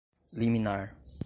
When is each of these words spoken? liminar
liminar 0.33 0.95